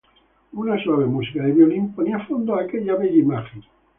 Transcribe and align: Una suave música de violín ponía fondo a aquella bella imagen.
Una 0.53 0.81
suave 0.83 1.05
música 1.05 1.43
de 1.43 1.51
violín 1.51 1.93
ponía 1.93 2.25
fondo 2.25 2.55
a 2.55 2.63
aquella 2.63 2.95
bella 2.95 3.17
imagen. 3.17 3.63